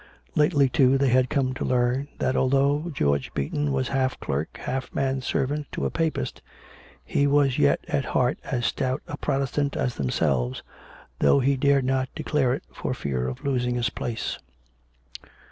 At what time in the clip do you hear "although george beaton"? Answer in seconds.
2.35-3.71